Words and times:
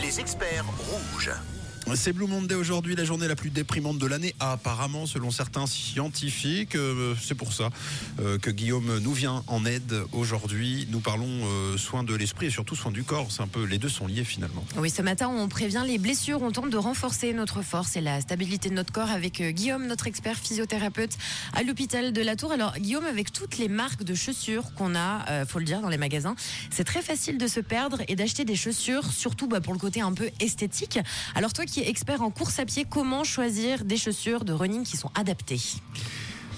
Les 0.00 0.18
experts 0.18 0.64
rouges. 0.78 1.32
C'est 1.92 2.12
Blue 2.12 2.26
Monday 2.26 2.54
aujourd'hui, 2.54 2.96
la 2.96 3.04
journée 3.04 3.28
la 3.28 3.36
plus 3.36 3.50
déprimante 3.50 3.98
de 3.98 4.06
l'année, 4.06 4.34
apparemment, 4.40 5.06
selon 5.06 5.30
certains 5.30 5.66
scientifiques. 5.66 6.74
Euh, 6.74 7.14
c'est 7.22 7.36
pour 7.36 7.52
ça 7.52 7.68
euh, 8.20 8.38
que 8.38 8.50
Guillaume 8.50 8.98
nous 8.98 9.12
vient 9.12 9.44
en 9.46 9.64
aide 9.64 10.02
aujourd'hui. 10.12 10.88
Nous 10.90 10.98
parlons 11.00 11.28
euh, 11.28 11.76
soin 11.76 12.02
de 12.02 12.14
l'esprit 12.14 12.46
et 12.46 12.50
surtout 12.50 12.74
soin 12.74 12.90
du 12.90 13.04
corps. 13.04 13.28
C'est 13.30 13.42
un 13.42 13.46
peu, 13.46 13.64
les 13.64 13.78
deux 13.78 13.90
sont 13.90 14.06
liés 14.06 14.24
finalement. 14.24 14.64
Oui, 14.76 14.90
ce 14.90 15.02
matin, 15.02 15.28
on 15.28 15.46
prévient 15.48 15.84
les 15.86 15.98
blessures. 15.98 16.42
On 16.42 16.50
tente 16.50 16.70
de 16.70 16.76
renforcer 16.76 17.32
notre 17.32 17.62
force 17.62 17.96
et 17.96 18.00
la 18.00 18.20
stabilité 18.20 18.70
de 18.70 18.74
notre 18.74 18.92
corps 18.92 19.10
avec 19.10 19.40
Guillaume, 19.42 19.86
notre 19.86 20.06
expert 20.06 20.38
physiothérapeute 20.38 21.16
à 21.52 21.62
l'hôpital 21.62 22.12
de 22.12 22.22
la 22.22 22.34
Tour. 22.34 22.50
Alors, 22.50 22.72
Guillaume, 22.78 23.04
avec 23.04 23.32
toutes 23.32 23.58
les 23.58 23.68
marques 23.68 24.02
de 24.02 24.14
chaussures 24.14 24.74
qu'on 24.74 24.96
a, 24.96 25.44
faut 25.44 25.58
le 25.60 25.64
dire, 25.64 25.80
dans 25.80 25.90
les 25.90 25.98
magasins, 25.98 26.34
c'est 26.70 26.84
très 26.84 27.02
facile 27.02 27.38
de 27.38 27.46
se 27.46 27.60
perdre 27.60 28.02
et 28.08 28.16
d'acheter 28.16 28.44
des 28.44 28.56
chaussures, 28.56 29.12
surtout 29.12 29.46
bah, 29.46 29.60
pour 29.60 29.74
le 29.74 29.78
côté 29.78 30.00
un 30.00 30.12
peu 30.12 30.30
esthétique. 30.40 30.98
Alors, 31.34 31.52
toi 31.52 31.66
qui 31.66 31.73
es 31.80 31.88
expert 31.88 32.22
en 32.22 32.30
course 32.30 32.58
à 32.58 32.64
pied, 32.64 32.86
comment 32.88 33.24
choisir 33.24 33.84
des 33.84 33.96
chaussures 33.96 34.44
de 34.44 34.52
running 34.52 34.84
qui 34.84 34.96
sont 34.96 35.10
adaptées? 35.14 35.60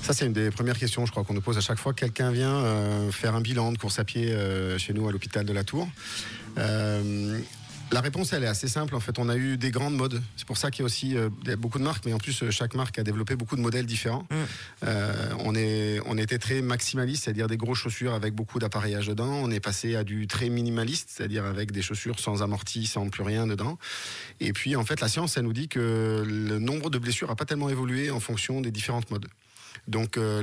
Ça, 0.02 0.12
c'est 0.12 0.26
une 0.26 0.32
des 0.32 0.50
premières 0.50 0.78
questions, 0.78 1.04
je 1.04 1.10
crois, 1.10 1.24
qu'on 1.24 1.34
nous 1.34 1.40
pose 1.40 1.58
à 1.58 1.60
chaque 1.60 1.78
fois 1.78 1.92
que 1.92 1.98
quelqu'un 1.98 2.30
vient 2.30 2.54
euh, 2.54 3.10
faire 3.10 3.34
un 3.34 3.40
bilan 3.40 3.72
de 3.72 3.78
course 3.78 3.98
à 3.98 4.04
pied 4.04 4.30
euh, 4.30 4.78
chez 4.78 4.92
nous 4.92 5.08
à 5.08 5.10
l'hôpital 5.10 5.44
de 5.44 5.52
la 5.52 5.64
Tour. 5.64 5.88
Euh, 6.58 7.40
la 7.92 8.00
réponse, 8.00 8.32
elle 8.32 8.42
est 8.42 8.48
assez 8.48 8.68
simple. 8.68 8.94
En 8.94 9.00
fait, 9.00 9.18
on 9.18 9.28
a 9.28 9.36
eu 9.36 9.56
des 9.56 9.70
grandes 9.70 9.94
modes. 9.94 10.20
C'est 10.36 10.46
pour 10.46 10.56
ça 10.56 10.70
qu'il 10.70 10.80
y 10.80 10.82
a 10.82 10.86
aussi 10.86 11.16
euh, 11.16 11.28
beaucoup 11.56 11.78
de 11.78 11.84
marques, 11.84 12.04
mais 12.04 12.12
en 12.12 12.18
plus, 12.18 12.42
euh, 12.42 12.50
chaque 12.50 12.74
marque 12.74 12.98
a 12.98 13.04
développé 13.04 13.36
beaucoup 13.36 13.56
de 13.56 13.60
modèles 13.60 13.86
différents. 13.86 14.26
Mm. 14.30 14.34
Euh, 14.84 15.34
on, 15.40 15.54
est, 15.54 16.00
on 16.06 16.18
était 16.18 16.38
très 16.38 16.62
maximaliste, 16.62 17.24
c'est-à-dire 17.24 17.46
des 17.46 17.56
grosses 17.56 17.78
chaussures 17.78 18.14
avec 18.14 18.34
beaucoup 18.34 18.58
d'appareillage 18.58 19.06
dedans. 19.06 19.30
On 19.30 19.50
est 19.50 19.60
passé 19.60 19.94
à 19.94 20.02
du 20.02 20.26
très 20.26 20.48
minimaliste, 20.48 21.10
c'est-à-dire 21.12 21.44
avec 21.44 21.70
des 21.70 21.82
chaussures 21.82 22.18
sans 22.18 22.42
amorti, 22.42 22.86
sans 22.86 23.08
plus 23.08 23.22
rien 23.22 23.46
dedans. 23.46 23.78
Et 24.40 24.52
puis, 24.52 24.74
en 24.74 24.84
fait, 24.84 25.00
la 25.00 25.08
science, 25.08 25.36
elle 25.36 25.44
nous 25.44 25.52
dit 25.52 25.68
que 25.68 26.24
le 26.26 26.58
nombre 26.58 26.90
de 26.90 26.98
blessures 26.98 27.28
n'a 27.28 27.36
pas 27.36 27.44
tellement 27.44 27.68
évolué 27.68 28.10
en 28.10 28.20
fonction 28.20 28.60
des 28.60 28.72
différentes 28.72 29.10
modes. 29.10 29.26
Donc 29.88 30.16
euh, 30.16 30.42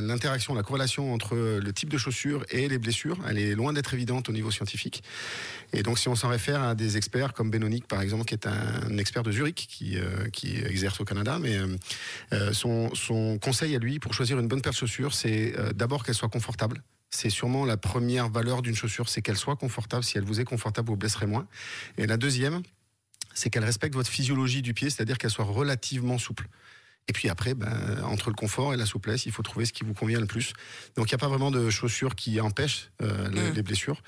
l'interaction, 0.00 0.54
la, 0.54 0.62
corrélation 0.62 1.12
entre 1.12 1.36
le 1.36 1.72
type 1.72 1.88
de 1.88 1.98
chaussure 1.98 2.44
et 2.50 2.68
les 2.68 2.78
blessures, 2.78 3.18
elle 3.28 3.38
est 3.38 3.54
loin 3.54 3.72
d'être 3.72 3.94
évidente 3.94 4.28
au 4.28 4.32
niveau 4.32 4.50
scientifique. 4.50 5.02
Et 5.72 5.82
donc 5.82 5.98
si 5.98 6.08
on 6.08 6.14
s'en 6.14 6.28
réfère 6.28 6.62
à 6.62 6.74
des 6.74 6.96
experts 6.96 7.32
comme 7.32 7.50
Benonic 7.50 7.86
par 7.86 8.00
exemple, 8.00 8.24
qui 8.24 8.34
est 8.34 8.46
un, 8.46 8.98
expert 8.98 9.22
de 9.22 9.32
Zurich, 9.32 9.66
qui, 9.68 9.98
euh, 9.98 10.28
qui 10.32 10.56
exerce 10.58 11.00
au 11.00 11.04
Canada, 11.04 11.38
mais 11.40 11.58
euh, 12.32 12.52
son 12.52 13.38
conseil 13.38 13.74
à 13.74 13.78
lui 13.78 13.98
pour 13.98 14.14
choisir 14.14 14.38
une 14.38 14.48
bonne 14.48 14.62
paire 14.62 14.72
de 14.72 14.76
chaussures, 14.76 15.14
c'est 15.14 15.54
d'abord 15.74 16.04
qu'elle 16.04 16.14
soit 16.14 16.28
confortable. 16.28 16.82
C'est 17.10 17.30
sûrement 17.30 17.64
la 17.64 17.76
première 17.76 18.28
valeur 18.28 18.62
d'une 18.62 18.74
chaussure, 18.74 19.08
c'est 19.08 19.22
qu'elle 19.22 19.36
soit 19.36 19.56
confortable. 19.56 20.04
Si 20.04 20.18
elle 20.18 20.24
vous 20.24 20.40
est 20.40 20.44
confortable, 20.44 20.88
vous 20.88 20.96
blesserez 20.96 21.26
moins. 21.26 21.46
Et 21.98 22.06
la 22.06 22.16
deuxième, 22.16 22.62
c'est 23.36 23.50
qu'elle 23.50 23.64
respecte 23.64 23.94
votre 23.94 24.10
physiologie 24.10 24.62
du 24.62 24.74
pied, 24.74 24.90
c'est-à-dire 24.90 25.18
qu'elle 25.18 25.30
soit 25.30 25.44
relativement 25.44 26.18
souple. 26.18 26.48
Et 27.08 27.12
puis 27.12 27.28
après, 27.28 27.54
ben, 27.54 28.02
entre 28.04 28.30
le 28.30 28.34
confort 28.34 28.74
et 28.74 28.76
la 28.76 28.86
souplesse, 28.86 29.26
il 29.26 29.32
faut 29.32 29.42
trouver 29.42 29.64
ce 29.64 29.72
qui 29.72 29.84
vous 29.84 29.94
convient 29.94 30.20
le 30.20 30.26
plus. 30.26 30.52
Donc 30.96 31.10
il 31.10 31.14
n'y 31.14 31.16
a 31.16 31.18
pas 31.18 31.28
vraiment 31.28 31.50
de 31.50 31.70
chaussures 31.70 32.14
qui 32.14 32.40
empêchent 32.40 32.90
euh, 33.02 33.28
mmh. 33.28 33.54
les 33.54 33.62
blessures. 33.62 34.02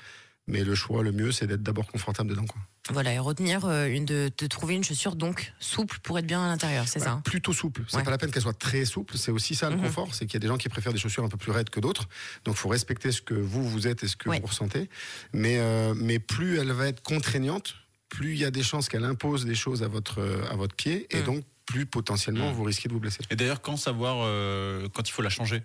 Mais 0.47 0.63
le 0.63 0.73
choix, 0.73 1.03
le 1.03 1.11
mieux, 1.11 1.31
c'est 1.31 1.45
d'être 1.45 1.61
d'abord 1.61 1.85
confortable 1.85 2.31
dedans. 2.31 2.45
Quoi. 2.45 2.59
Voilà, 2.91 3.13
et 3.13 3.19
retenir 3.19 3.65
euh, 3.65 3.85
une 3.85 4.05
de, 4.05 4.31
de, 4.35 4.47
trouver 4.47 4.73
une 4.73 4.83
chaussure 4.83 5.15
donc 5.15 5.53
souple 5.59 5.99
pour 6.01 6.17
être 6.17 6.25
bien 6.25 6.43
à 6.43 6.47
l'intérieur, 6.47 6.87
c'est 6.87 6.99
ça 6.99 7.11
hein? 7.11 7.21
Plutôt 7.23 7.53
souple. 7.53 7.83
C'est 7.87 8.03
pas 8.03 8.09
la 8.09 8.17
peine 8.17 8.31
qu'elle 8.31 8.41
soit 8.41 8.57
très 8.57 8.83
souple. 8.83 9.15
C'est 9.15 9.31
aussi 9.31 9.53
ça 9.53 9.69
le 9.69 9.75
mmh. 9.75 9.81
confort, 9.81 10.15
c'est 10.15 10.25
qu'il 10.25 10.33
y 10.33 10.37
a 10.37 10.39
des 10.39 10.47
gens 10.47 10.57
qui 10.57 10.67
préfèrent 10.67 10.91
des 10.91 10.99
chaussures 10.99 11.23
un 11.23 11.29
peu 11.29 11.37
plus 11.37 11.51
raides 11.51 11.69
que 11.69 11.79
d'autres. 11.79 12.09
Donc, 12.45 12.55
il 12.55 12.57
faut 12.57 12.69
respecter 12.69 13.11
ce 13.11 13.21
que 13.21 13.35
vous 13.35 13.63
vous 13.63 13.87
êtes 13.87 14.03
et 14.03 14.07
ce 14.07 14.15
que 14.15 14.27
vous 14.27 14.47
ressentez. 14.47 14.89
Mais 15.33 15.59
euh, 15.59 15.93
mais 15.95 16.17
plus 16.17 16.57
elle 16.57 16.71
va 16.71 16.87
être 16.87 17.03
contraignante, 17.03 17.75
plus 18.09 18.33
il 18.33 18.39
y 18.39 18.45
a 18.45 18.51
des 18.51 18.63
chances 18.63 18.89
qu'elle 18.89 19.05
impose 19.05 19.45
des 19.45 19.55
choses 19.55 19.83
à 19.83 19.87
votre 19.87 20.19
à 20.49 20.55
votre 20.55 20.75
pied, 20.75 21.05
et 21.15 21.21
mmh. 21.21 21.25
donc 21.25 21.43
plus 21.69 21.85
potentiellement 21.85 22.49
mmh. 22.49 22.53
vous 22.53 22.63
risquez 22.63 22.89
de 22.89 22.93
vous 22.93 22.99
blesser. 22.99 23.21
Et 23.29 23.35
d'ailleurs, 23.35 23.61
quand 23.61 23.77
savoir 23.77 24.17
euh, 24.21 24.87
quand 24.93 25.07
il 25.07 25.11
faut 25.11 25.21
la 25.21 25.29
changer? 25.29 25.61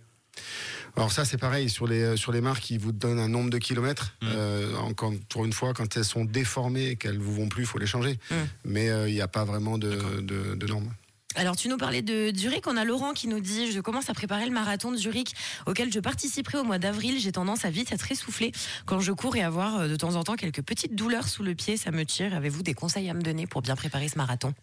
Alors 0.96 1.10
ça 1.10 1.24
c'est 1.24 1.38
pareil 1.38 1.70
sur 1.70 1.86
les 1.86 2.16
sur 2.16 2.30
les 2.30 2.40
marques 2.40 2.62
qui 2.62 2.76
vous 2.76 2.92
donnent 2.92 3.18
un 3.18 3.28
nombre 3.28 3.50
de 3.50 3.58
kilomètres. 3.58 4.14
Mmh. 4.20 4.26
Euh, 4.28 4.76
encore 4.76 5.12
pour 5.30 5.44
une 5.46 5.54
fois 5.54 5.72
quand 5.72 5.96
elles 5.96 6.04
sont 6.04 6.24
déformées 6.24 6.88
et 6.88 6.96
qu'elles 6.96 7.18
vous 7.18 7.34
vont 7.34 7.48
plus, 7.48 7.62
il 7.62 7.66
faut 7.66 7.78
les 7.78 7.86
changer. 7.86 8.18
Mmh. 8.30 8.34
Mais 8.66 8.90
euh, 8.90 9.08
il 9.08 9.14
n'y 9.14 9.22
a 9.22 9.28
pas 9.28 9.44
vraiment 9.44 9.78
de, 9.78 10.20
de, 10.20 10.54
de 10.54 10.66
normes. 10.66 10.92
Alors, 11.36 11.56
tu 11.56 11.68
nous 11.68 11.78
parlais 11.78 12.02
de 12.02 12.32
Zurich. 12.36 12.64
On 12.68 12.76
a 12.76 12.84
Laurent 12.84 13.12
qui 13.12 13.26
nous 13.26 13.40
dit 13.40 13.72
Je 13.72 13.80
commence 13.80 14.08
à 14.08 14.14
préparer 14.14 14.44
le 14.46 14.52
marathon 14.52 14.92
de 14.92 14.96
Zurich 14.96 15.34
auquel 15.66 15.92
je 15.92 15.98
participerai 15.98 16.58
au 16.58 16.64
mois 16.64 16.78
d'avril. 16.78 17.18
J'ai 17.18 17.32
tendance 17.32 17.64
à 17.64 17.70
vite 17.70 17.90
être 17.90 18.12
essoufflé 18.12 18.52
quand 18.86 19.00
je 19.00 19.10
cours 19.10 19.34
et 19.34 19.42
avoir 19.42 19.88
de 19.88 19.96
temps 19.96 20.14
en 20.14 20.22
temps 20.22 20.36
quelques 20.36 20.62
petites 20.62 20.94
douleurs 20.94 21.26
sous 21.26 21.42
le 21.42 21.56
pied. 21.56 21.76
Ça 21.76 21.90
me 21.90 22.04
tire. 22.04 22.34
Avez-vous 22.36 22.62
des 22.62 22.74
conseils 22.74 23.10
à 23.10 23.14
me 23.14 23.22
donner 23.22 23.48
pour 23.48 23.62
bien 23.62 23.74
préparer 23.74 24.08
ce 24.08 24.16
marathon? 24.16 24.54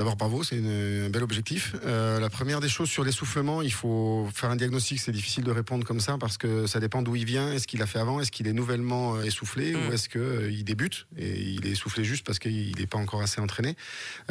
D'abord, 0.00 0.16
bravo, 0.16 0.42
c'est 0.42 0.58
un 0.58 1.08
bel 1.08 1.22
objectif. 1.22 1.76
Euh, 1.86 2.18
la 2.18 2.28
première 2.28 2.58
des 2.58 2.68
choses 2.68 2.88
sur 2.88 3.04
l'essoufflement, 3.04 3.62
il 3.62 3.72
faut 3.72 4.28
faire 4.34 4.50
un 4.50 4.56
diagnostic. 4.56 4.98
C'est 4.98 5.12
difficile 5.12 5.44
de 5.44 5.52
répondre 5.52 5.86
comme 5.86 6.00
ça 6.00 6.18
parce 6.18 6.36
que 6.36 6.66
ça 6.66 6.80
dépend 6.80 7.00
d'où 7.00 7.14
il 7.14 7.24
vient. 7.24 7.52
Est-ce 7.52 7.68
qu'il 7.68 7.80
a 7.80 7.86
fait 7.86 8.00
avant 8.00 8.18
Est-ce 8.18 8.32
qu'il 8.32 8.48
est 8.48 8.52
nouvellement 8.52 9.14
euh, 9.14 9.22
essoufflé 9.22 9.76
ou 9.76 9.78
mm. 9.78 9.92
est-ce 9.92 10.08
qu'il 10.08 10.20
euh, 10.20 10.50
il 10.50 10.64
débute 10.64 11.06
et 11.16 11.40
il 11.40 11.64
est 11.64 11.70
essoufflé 11.70 12.02
juste 12.02 12.26
parce 12.26 12.40
qu'il 12.40 12.76
n'est 12.76 12.88
pas 12.88 12.98
encore 12.98 13.22
assez 13.22 13.40
entraîné 13.40 13.76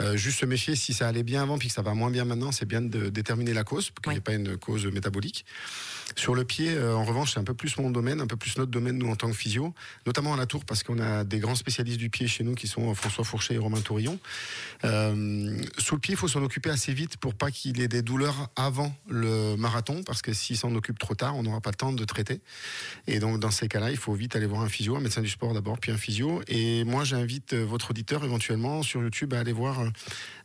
euh, 0.02 0.18
Juste 0.18 0.40
se 0.40 0.46
méfier 0.46 0.76
si 0.76 0.94
ça 0.94 1.08
allait 1.08 1.24
bien 1.24 1.42
avant 1.42 1.58
puis 1.58 1.70
que 1.70 1.74
ça 1.74 1.82
va 1.82 1.94
moins 1.94 2.12
bien 2.12 2.26
maintenant. 2.26 2.52
C'est 2.52 2.66
bien 2.66 2.82
de 2.82 3.08
déterminer 3.08 3.54
la 3.54 3.64
cause, 3.64 3.92
qu'il 4.04 4.12
n'y 4.12 4.18
a 4.18 4.22
pas 4.22 4.34
une 4.34 4.58
cause 4.58 4.86
métabolique. 4.88 5.46
Sur 6.18 6.36
le 6.36 6.44
pied, 6.44 6.78
en 6.78 7.06
revanche, 7.06 7.34
c'est 7.34 7.40
un 7.40 7.46
peu 7.46 7.54
plus 7.54 7.78
mon 7.78 7.90
domaine, 7.90 8.20
un 8.20 8.28
peu 8.28 8.36
plus 8.36 8.58
notre 8.58 8.70
domaine 8.70 8.98
nous 8.98 9.10
en 9.10 9.16
tant 9.16 9.30
que 9.30 9.36
physio, 9.36 9.74
notamment 10.06 10.34
à 10.34 10.38
la 10.38 10.46
Tour 10.46 10.66
parce 10.66 10.84
qu'on 10.84 11.00
a 11.00 11.24
des 11.24 11.40
grands 11.40 11.56
spécialistes 11.56 11.98
du 11.98 12.10
pied 12.10 12.28
chez 12.28 12.44
nous 12.44 12.54
qui 12.54 12.68
sont 12.68 12.94
François 12.94 13.24
Fourchet 13.24 13.56
et 13.56 13.58
Romain 13.58 13.80
Tourillon. 13.80 14.20
Euh, 14.84 15.53
sous 15.78 15.96
le 15.96 16.02
pied, 16.02 16.14
il 16.14 16.18
faut 16.18 16.28
s'en 16.28 16.44
occuper 16.44 16.70
assez 16.70 16.94
vite 16.94 17.18
pour 17.18 17.34
pas 17.34 17.52
qu'il 17.52 17.82
ait 17.82 17.88
des 17.88 18.02
douleurs 18.02 18.50
avant 18.56 18.96
le 19.08 19.56
marathon, 19.56 20.04
parce 20.04 20.22
que 20.22 20.34
s'il 20.34 20.58
s'en 20.58 20.74
occupe 20.76 21.00
trop 21.00 21.16
tard, 21.16 21.36
on 21.36 21.44
n'aura 21.44 21.62
pas 21.62 21.72
le 21.72 21.76
temps 21.76 21.94
de 21.94 22.06
traiter. 22.06 22.42
Et 23.08 23.20
donc, 23.20 23.40
dans 23.40 23.52
ces 23.52 23.68
cas-là, 23.68 23.92
il 23.92 23.98
faut 23.98 24.14
vite 24.14 24.36
aller 24.36 24.46
voir 24.46 24.62
un 24.62 24.70
physio, 24.70 24.96
un 24.96 25.00
médecin 25.00 25.22
du 25.22 25.30
sport 25.30 25.54
d'abord, 25.54 25.80
puis 25.80 25.92
un 25.92 25.98
physio. 25.98 26.42
Et 26.48 26.84
moi, 26.84 27.04
j'invite 27.04 27.54
euh, 27.54 27.66
votre 27.66 27.92
auditeur 27.92 28.24
éventuellement 28.24 28.84
sur 28.84 29.02
YouTube 29.02 29.34
à 29.34 29.40
aller 29.40 29.54
voir 29.54 29.80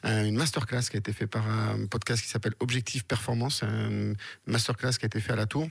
euh, 0.05 0.25
une 0.25 0.37
masterclass 0.37 0.83
qui 0.91 0.97
a 0.97 0.99
été 0.99 1.13
fait 1.13 1.27
par 1.27 1.49
un 1.49 1.87
podcast 1.87 2.23
qui 2.23 2.29
s'appelle 2.29 2.55
Objectif 2.61 3.05
Performance, 3.05 3.63
un 3.63 4.15
masterclass 4.47 4.93
qui 4.99 5.05
a 5.05 5.07
été 5.07 5.21
fait 5.21 5.33
à 5.33 5.37
la 5.37 5.47
tour 5.47 5.69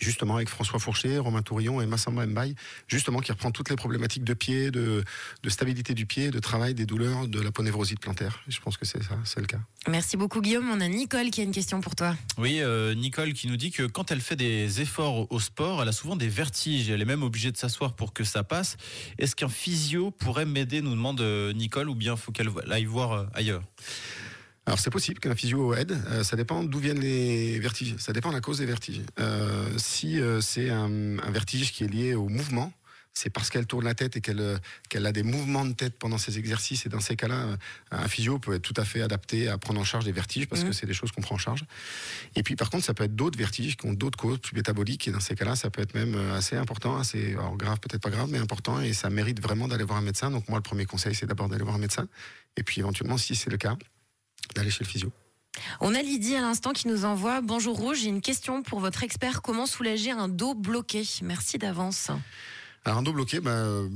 justement 0.00 0.36
avec 0.36 0.48
François 0.48 0.78
Fourcher, 0.78 1.18
Romain 1.18 1.42
Tourillon 1.42 1.80
et 1.80 1.86
Massamba 1.86 2.26
Mbaye, 2.26 2.54
justement 2.88 3.20
qui 3.20 3.32
reprend 3.32 3.50
toutes 3.50 3.70
les 3.70 3.76
problématiques 3.76 4.24
de 4.24 4.34
pied, 4.34 4.70
de, 4.70 5.04
de, 5.42 5.50
stabilité 5.50 5.94
du 5.94 6.06
pied, 6.06 6.30
de 6.30 6.38
travail, 6.38 6.74
des 6.74 6.86
douleurs, 6.86 7.28
de 7.28 7.40
la 7.40 7.52
ponévrosite 7.52 8.00
plantaire. 8.00 8.42
Je 8.48 8.60
pense 8.60 8.76
que 8.76 8.84
c'est 8.84 9.02
ça, 9.02 9.18
c'est 9.24 9.40
le 9.40 9.46
cas. 9.46 9.60
Merci 9.88 10.16
beaucoup 10.16 10.40
Guillaume. 10.40 10.68
On 10.70 10.80
a 10.80 10.88
Nicole 10.88 11.30
qui 11.30 11.40
a 11.40 11.44
une 11.44 11.52
question 11.52 11.80
pour 11.80 11.94
toi. 11.94 12.14
Oui, 12.38 12.60
euh, 12.60 12.94
Nicole 12.94 13.32
qui 13.32 13.48
nous 13.48 13.56
dit 13.56 13.70
que 13.70 13.84
quand 13.84 14.10
elle 14.10 14.20
fait 14.20 14.36
des 14.36 14.80
efforts 14.80 15.30
au 15.32 15.40
sport, 15.40 15.82
elle 15.82 15.88
a 15.88 15.92
souvent 15.92 16.16
des 16.16 16.28
vertiges. 16.28 16.90
Elle 16.90 17.02
est 17.02 17.06
même 17.06 17.22
obligée 17.22 17.52
de 17.52 17.56
s'asseoir 17.56 17.94
pour 17.94 18.12
que 18.12 18.24
ça 18.24 18.44
passe. 18.44 18.76
Est-ce 19.18 19.36
qu'un 19.36 19.48
physio 19.48 20.10
pourrait 20.10 20.46
m'aider, 20.46 20.82
nous 20.82 20.90
demande 20.90 21.20
euh, 21.20 21.52
Nicole, 21.52 21.88
ou 21.88 21.94
bien 21.94 22.16
faut 22.16 22.32
qu'elle 22.32 22.50
aille 22.70 22.84
voir 22.84 23.12
euh, 23.12 23.24
ailleurs? 23.34 23.62
Alors 24.66 24.80
c'est 24.80 24.90
possible 24.90 25.20
qu'un 25.20 25.36
physio 25.36 25.74
aide, 25.74 25.96
euh, 26.08 26.24
ça 26.24 26.34
dépend 26.34 26.64
d'où 26.64 26.80
viennent 26.80 26.98
les 26.98 27.58
vertiges, 27.60 27.94
ça 27.98 28.12
dépend 28.12 28.30
de 28.30 28.34
la 28.34 28.40
cause 28.40 28.58
des 28.58 28.66
vertiges. 28.66 29.02
Euh, 29.20 29.68
si 29.76 30.20
euh, 30.20 30.40
c'est 30.40 30.70
un, 30.70 31.18
un, 31.20 31.30
vertige 31.30 31.72
qui 31.72 31.84
est 31.84 31.88
lié 31.88 32.14
au 32.14 32.28
mouvement, 32.28 32.72
c'est 33.14 33.30
parce 33.30 33.48
qu'elle 33.48 33.66
tourne 33.66 33.84
la 33.84 33.94
tête 33.94 34.16
et 34.16 34.20
qu'elle 34.20 34.58
qu'elle 34.88 35.06
a 35.06 35.12
des 35.12 35.22
mouvements 35.22 35.64
de 35.64 35.72
tête 35.72 35.94
pendant 35.98 36.18
ses 36.18 36.36
exercices. 36.38 36.84
Et 36.84 36.90
dans 36.90 37.00
ces 37.00 37.16
cas-là, 37.16 37.56
un 37.90 38.08
physio 38.08 38.38
peut 38.38 38.54
être 38.54 38.62
tout 38.62 38.74
à 38.76 38.84
fait 38.84 39.00
adapté 39.00 39.48
à 39.48 39.56
prendre 39.56 39.80
en 39.80 39.84
charge 39.84 40.04
des 40.04 40.12
vertiges 40.12 40.48
parce 40.48 40.64
que 40.64 40.68
mmh. 40.68 40.72
c'est 40.74 40.84
des 40.84 40.92
choses 40.92 41.12
qu'on 41.12 41.22
prend 41.22 41.36
en 41.36 41.38
charge. 41.38 41.64
Et 42.34 42.42
puis 42.42 42.56
par 42.56 42.68
contre, 42.68 42.84
ça 42.84 42.92
peut 42.92 43.04
être 43.04 43.16
d'autres 43.16 43.38
vertiges 43.38 43.78
qui 43.78 43.86
ont 43.86 43.94
d'autres 43.94 44.18
causes 44.18 44.38
plus 44.38 44.54
métaboliques. 44.54 45.08
Et 45.08 45.12
dans 45.12 45.20
ces 45.20 45.34
cas-là, 45.34 45.56
ça 45.56 45.70
peut 45.70 45.80
être 45.80 45.94
même 45.94 46.14
assez 46.32 46.56
important, 46.56 46.98
assez 46.98 47.32
alors 47.32 47.56
grave, 47.56 47.78
peut-être 47.80 48.02
pas 48.02 48.10
grave, 48.10 48.28
mais 48.30 48.38
important. 48.38 48.82
Et 48.82 48.92
ça 48.92 49.08
mérite 49.08 49.40
vraiment 49.40 49.66
d'aller 49.66 49.84
voir 49.84 49.98
un 49.98 50.02
médecin. 50.02 50.30
Donc 50.30 50.46
moi, 50.50 50.58
le 50.58 50.62
premier 50.62 50.84
conseil, 50.84 51.14
c'est 51.14 51.26
d'abord 51.26 51.48
d'aller 51.48 51.64
voir 51.64 51.76
un 51.76 51.80
médecin. 51.80 52.08
Et 52.58 52.62
puis 52.64 52.80
éventuellement, 52.80 53.16
si 53.16 53.34
c'est 53.34 53.50
le 53.50 53.56
cas, 53.56 53.78
d'aller 54.56 54.70
chez 54.70 54.84
le 54.84 54.88
physio. 54.88 55.12
On 55.80 55.94
a 55.94 56.02
Lydie 56.02 56.36
à 56.36 56.40
l'instant 56.40 56.72
qui 56.72 56.88
nous 56.88 57.04
envoie 57.04 57.40
Bonjour 57.40 57.76
Rouge, 57.76 58.00
j'ai 58.02 58.08
une 58.08 58.20
question 58.20 58.62
pour 58.62 58.80
votre 58.80 59.02
expert. 59.02 59.42
Comment 59.42 59.66
soulager 59.66 60.10
un 60.10 60.28
dos 60.28 60.54
bloqué? 60.54 61.02
Merci 61.22 61.58
d'avance. 61.58 62.10
Alors 62.86 62.98
un 62.98 63.02
dos 63.02 63.12
bloqué, 63.12 63.40
ben, 63.40 63.50
euh, 63.50 63.88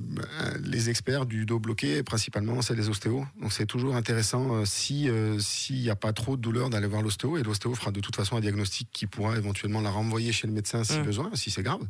les 0.65 0.91
experts 0.91 1.25
du 1.25 1.47
dos 1.47 1.61
bloqué, 1.61 2.03
principalement, 2.03 2.61
c'est 2.61 2.75
les 2.75 2.89
ostéos. 2.89 3.25
Donc 3.41 3.53
c'est 3.53 3.65
toujours 3.65 3.95
intéressant 3.95 4.57
euh, 4.57 4.65
si 4.65 5.09
euh, 5.09 5.39
s'il 5.39 5.81
n'y 5.81 5.91
a 5.91 5.95
pas 5.95 6.13
trop 6.13 6.37
de 6.37 6.43
douleur 6.43 6.71
d'aller 6.71 6.89
voir 6.89 7.01
l'ostéo 7.01 7.39
et 7.39 7.45
l'ostéo 7.45 7.73
fera 7.77 7.93
de 7.93 8.01
toute 8.01 8.17
façon 8.17 8.37
un 8.37 8.41
diagnostic 8.41 8.89
qui 8.91 9.07
pourra 9.07 9.37
éventuellement 9.37 9.81
la 9.81 9.91
renvoyer 9.91 10.33
chez 10.33 10.49
le 10.49 10.53
médecin 10.53 10.83
si 10.83 10.99
mmh. 10.99 11.05
besoin, 11.05 11.31
si 11.35 11.53
c'est 11.53 11.63
grave. 11.63 11.87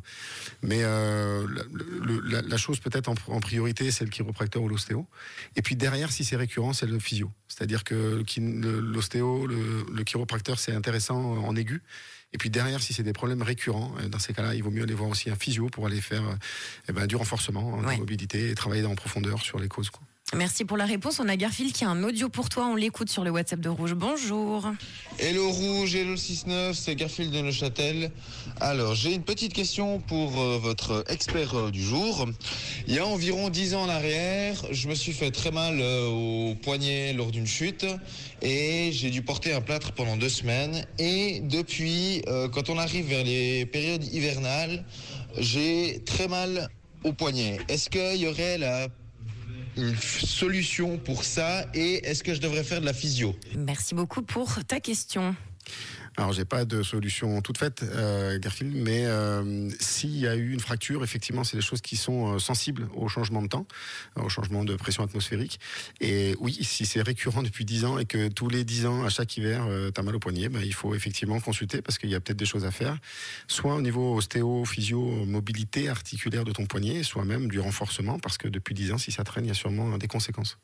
Mais 0.61 0.83
la, 2.23 2.41
la, 2.41 2.57
chose 2.57 2.79
peut-être 2.79 3.07
en, 3.09 3.15
en, 3.27 3.39
priorité, 3.39 3.91
c'est 3.91 4.03
le 4.03 4.09
chiropracteur 4.09 4.61
ou 4.61 4.67
l'ostéo. 4.67 5.07
Et 5.55 5.61
puis 5.61 5.75
derrière, 5.75 6.11
si 6.11 6.23
c'est 6.25 6.35
récurrent, 6.35 6.73
c'est 6.73 6.87
le 6.87 6.99
physio. 6.99 7.31
C'est-à-dire 7.47 7.83
que 7.83 8.23
l'ostéo, 8.67 9.45
le, 9.47 9.85
le 9.91 10.03
chiropracteur, 10.03 10.59
c'est 10.59 10.73
intéressant 10.73 11.19
en 11.19 11.55
aigu. 11.55 11.81
Et 12.33 12.37
puis 12.37 12.49
derrière, 12.49 12.81
si 12.81 12.93
c'est 12.93 13.03
des 13.03 13.13
problèmes 13.13 13.41
récurrents, 13.41 13.93
euh, 13.99 14.07
dans 14.07 14.19
ces 14.19 14.33
cas-là, 14.33 14.55
il 14.55 14.63
vaut 14.63 14.71
mieux 14.71 14.83
aller 14.83 14.93
voir 14.93 15.09
aussi 15.09 15.29
un 15.29 15.35
physio 15.35 15.67
pour 15.69 15.85
aller 15.85 15.99
faire 15.99 16.23
euh, 16.23 16.35
eh 16.87 16.93
ben, 16.93 17.05
du 17.05 17.15
renforcement 17.17 17.73
en 17.73 17.83
Ouais. 17.83 17.97
mobilité 17.97 18.49
et 18.49 18.55
travailler 18.55 18.85
en 18.85 18.95
profondeur 18.95 19.41
sur 19.41 19.59
les 19.59 19.67
causes. 19.67 19.89
quoi. 19.89 20.01
Merci 20.33 20.63
pour 20.63 20.77
la 20.77 20.85
réponse. 20.85 21.19
On 21.19 21.27
a 21.27 21.35
Garfield 21.35 21.73
qui 21.73 21.83
a 21.83 21.89
un 21.89 22.03
audio 22.03 22.29
pour 22.29 22.47
toi. 22.47 22.65
On 22.67 22.75
l'écoute 22.75 23.09
sur 23.09 23.25
le 23.25 23.31
WhatsApp 23.31 23.59
de 23.59 23.67
Rouge. 23.67 23.95
Bonjour. 23.95 24.71
Hello 25.19 25.51
Rouge, 25.51 25.93
hello 25.93 26.15
6-9, 26.15 26.73
c'est 26.73 26.95
Garfield 26.95 27.33
de 27.33 27.41
Neuchâtel. 27.41 28.11
Alors, 28.61 28.95
j'ai 28.95 29.13
une 29.13 29.23
petite 29.23 29.51
question 29.51 29.99
pour 29.99 30.39
euh, 30.39 30.57
votre 30.57 31.03
expert 31.09 31.55
euh, 31.55 31.69
du 31.69 31.83
jour. 31.83 32.27
Il 32.87 32.93
y 32.93 32.99
a 32.99 33.05
environ 33.05 33.49
10 33.49 33.75
ans 33.75 33.83
en 33.83 33.89
arrière, 33.89 34.55
je 34.71 34.87
me 34.87 34.95
suis 34.95 35.11
fait 35.11 35.31
très 35.31 35.51
mal 35.51 35.79
euh, 35.81 36.07
au 36.07 36.55
poignet 36.55 37.11
lors 37.11 37.31
d'une 37.31 37.45
chute 37.45 37.85
et 38.41 38.91
j'ai 38.93 39.09
dû 39.09 39.21
porter 39.23 39.53
un 39.53 39.61
plâtre 39.61 39.91
pendant 39.91 40.15
deux 40.15 40.29
semaines. 40.29 40.85
Et 40.97 41.41
depuis, 41.41 42.23
quand 42.53 42.69
on 42.69 42.77
arrive 42.77 43.05
vers 43.07 43.23
les 43.23 43.65
périodes 43.65 44.03
hivernales, 44.13 44.85
j'ai 45.37 46.01
très 46.05 46.27
mal 46.27 46.69
au 47.03 47.13
poignet. 47.13 47.59
Est-ce 47.67 47.89
qu'il 47.89 48.21
y 48.21 48.27
aurait 48.27 48.57
la 48.57 48.87
une 49.77 49.95
solution 49.95 50.97
pour 50.97 51.23
ça 51.23 51.65
et 51.73 52.05
est-ce 52.07 52.23
que 52.23 52.33
je 52.33 52.41
devrais 52.41 52.63
faire 52.63 52.81
de 52.81 52.85
la 52.85 52.93
physio? 52.93 53.35
Merci 53.55 53.95
beaucoup 53.95 54.21
pour 54.21 54.59
ta 54.67 54.79
question. 54.79 55.35
Alors, 56.17 56.33
j'ai 56.33 56.43
pas 56.43 56.65
de 56.65 56.83
solution 56.83 57.41
toute 57.41 57.57
faite, 57.57 57.83
euh, 57.83 58.37
Garfield, 58.37 58.75
mais 58.75 59.05
euh, 59.05 59.69
s'il 59.79 60.17
y 60.17 60.27
a 60.27 60.35
eu 60.35 60.51
une 60.51 60.59
fracture, 60.59 61.03
effectivement, 61.03 61.45
c'est 61.45 61.55
des 61.55 61.63
choses 61.63 61.79
qui 61.79 61.95
sont 61.95 62.33
euh, 62.33 62.39
sensibles 62.39 62.89
au 62.95 63.07
changement 63.07 63.41
de 63.41 63.47
temps, 63.47 63.65
euh, 64.17 64.23
au 64.23 64.29
changement 64.29 64.65
de 64.65 64.75
pression 64.75 65.03
atmosphérique. 65.03 65.59
Et 66.01 66.35
oui, 66.39 66.57
si 66.61 66.85
c'est 66.85 67.01
récurrent 67.01 67.43
depuis 67.43 67.63
10 67.63 67.85
ans 67.85 67.97
et 67.97 68.05
que 68.05 68.27
tous 68.27 68.49
les 68.49 68.65
10 68.65 68.87
ans, 68.87 69.03
à 69.05 69.09
chaque 69.09 69.37
hiver, 69.37 69.65
tu 69.93 69.99
as 69.99 70.03
mal 70.03 70.15
au 70.15 70.19
poignet, 70.19 70.49
ben, 70.49 70.61
il 70.61 70.73
faut 70.73 70.93
effectivement 70.93 71.39
consulter 71.39 71.81
parce 71.81 71.97
qu'il 71.97 72.09
y 72.09 72.15
a 72.15 72.19
peut-être 72.19 72.37
des 72.37 72.45
choses 72.45 72.65
à 72.65 72.71
faire, 72.71 72.97
soit 73.47 73.75
au 73.75 73.81
niveau 73.81 74.15
ostéo, 74.15 74.65
physio, 74.65 75.25
mobilité 75.25 75.87
articulaire 75.87 76.43
de 76.43 76.51
ton 76.51 76.65
poignet, 76.65 77.03
soit 77.03 77.23
même 77.23 77.47
du 77.47 77.59
renforcement, 77.59 78.19
parce 78.19 78.37
que 78.37 78.49
depuis 78.49 78.75
10 78.75 78.91
ans, 78.91 78.97
si 78.97 79.11
ça 79.11 79.23
traîne, 79.23 79.45
il 79.45 79.49
y 79.49 79.51
a 79.51 79.55
sûrement 79.55 79.97
des 79.97 80.07
conséquences. 80.07 80.57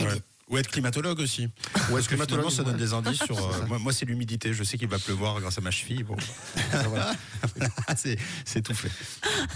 Ouais. 0.00 0.06
Ou 0.48 0.58
être 0.58 0.68
climatologue 0.68 1.18
aussi. 1.18 1.48
Ou 1.90 1.96
que 1.96 2.16
finalement, 2.16 2.50
ça 2.50 2.62
donne 2.62 2.76
des 2.76 2.92
indices 2.92 3.24
sur. 3.24 3.36
euh, 3.52 3.66
moi, 3.66 3.78
moi, 3.78 3.92
c'est 3.92 4.06
l'humidité. 4.06 4.52
Je 4.52 4.62
sais 4.62 4.78
qu'il 4.78 4.88
va 4.88 4.98
pleuvoir 4.98 5.40
grâce 5.40 5.58
à 5.58 5.60
ma 5.60 5.70
cheville. 5.72 6.04
Bon, 6.04 6.16
voilà. 6.88 7.12
c'est 7.96 8.62
tout 8.62 8.74
fait. 8.74 8.90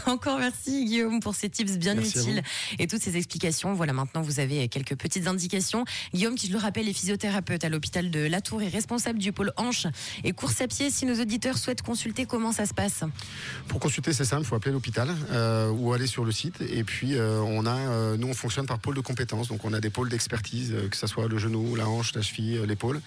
Encore 0.07 0.39
merci 0.39 0.85
Guillaume 0.85 1.21
pour 1.21 1.35
ces 1.35 1.49
tips 1.49 1.79
bien 1.79 1.95
Merci 1.95 2.19
utiles 2.19 2.43
et 2.79 2.87
toutes 2.87 3.03
ces 3.03 3.17
explications. 3.17 3.73
Voilà, 3.75 3.93
maintenant 3.93 4.23
vous 4.23 4.41
avez 4.41 4.69
quelques 4.69 4.97
petites 4.97 5.27
indications. 5.27 5.85
Guillaume, 6.13 6.35
qui 6.35 6.49
je 6.49 6.53
le 6.53 6.59
rappelle, 6.59 6.89
est 6.89 6.93
physiothérapeute 6.93 7.65
à 7.65 7.69
l'hôpital 7.69 8.11
de 8.11 8.21
La 8.21 8.41
Tour 8.41 8.63
et 8.63 8.69
responsable 8.69 9.19
du 9.19 9.33
pôle 9.33 9.53
hanche 9.57 9.87
et 10.25 10.33
course 10.33 10.61
à 10.61 10.67
pied. 10.67 10.91
Si 10.91 11.07
nos 11.07 11.21
auditeurs 11.21 11.59
souhaitent 11.59 11.83
consulter, 11.83 12.27
comment 12.27 12.53
ça 12.53 12.67
se 12.67 12.75
passe? 12.75 13.05
Pour 13.69 13.81
consulter, 13.81 14.13
c'est 14.13 14.25
simple, 14.25 14.43
il 14.43 14.47
faut 14.47 14.57
appeler 14.57 14.73
l'hôpital 14.73 15.15
euh, 15.31 15.71
ou 15.71 15.93
aller 15.93 16.07
sur 16.07 16.25
le 16.25 16.33
site. 16.33 16.61
Et 16.61 16.85
puis, 16.85 17.17
euh, 17.17 17.41
on 17.41 17.67
a, 17.67 17.77
euh, 17.77 18.17
nous, 18.17 18.29
on 18.29 18.35
fonctionne 18.35 18.67
par 18.67 18.79
pôle 18.79 18.95
de 18.95 19.01
compétences. 19.01 19.49
Donc, 19.49 19.65
on 19.65 19.73
a 19.73 19.81
des 19.81 19.91
pôles 19.91 20.09
d'expertise, 20.09 20.75
que 20.89 20.97
ce 20.97 21.07
soit 21.07 21.29
le 21.29 21.39
genou, 21.39 21.77
la 21.77 21.89
hanche, 21.89 22.15
la 22.15 22.23
cheville, 22.23 22.59
euh, 22.59 22.67
l'épaule. 22.67 23.01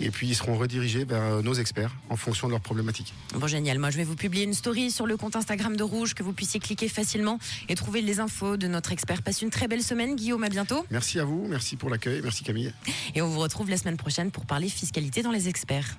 Et 0.00 0.10
puis, 0.10 0.28
ils 0.28 0.34
seront 0.34 0.56
redirigés 0.56 1.04
vers 1.04 1.22
euh, 1.22 1.42
nos 1.42 1.54
experts 1.54 1.94
en 2.08 2.16
fonction 2.16 2.46
de 2.46 2.52
leurs 2.52 2.60
problématiques. 2.60 3.12
Bon, 3.34 3.46
génial. 3.46 3.78
Moi, 3.78 3.90
je 3.90 3.96
vais 3.96 4.04
vous 4.04 4.16
publier 4.16 4.44
une 4.44 4.54
story 4.54 4.90
sur 4.90 5.06
le 5.06 5.16
compte 5.16 5.36
Instagram 5.36 5.76
de 5.76 5.82
Rouge 5.82 6.14
que 6.14 6.22
vous 6.22 6.32
puissiez 6.32 6.60
cliquer 6.60 6.88
facilement 6.88 7.38
et 7.68 7.74
trouver 7.74 8.02
les 8.02 8.20
infos 8.20 8.56
de 8.56 8.66
notre 8.66 8.92
expert. 8.92 9.22
Passe 9.22 9.42
une 9.42 9.50
très 9.50 9.68
belle 9.68 9.82
semaine, 9.82 10.16
Guillaume. 10.16 10.44
À 10.44 10.48
bientôt. 10.48 10.86
Merci 10.90 11.18
à 11.18 11.24
vous, 11.24 11.46
merci 11.48 11.76
pour 11.76 11.90
l'accueil, 11.90 12.20
merci 12.22 12.44
Camille. 12.44 12.72
Et 13.14 13.22
on 13.22 13.28
vous 13.28 13.40
retrouve 13.40 13.70
la 13.70 13.76
semaine 13.76 13.96
prochaine 13.96 14.30
pour 14.30 14.46
parler 14.46 14.68
fiscalité 14.68 15.22
dans 15.22 15.32
les 15.32 15.48
experts. 15.48 15.96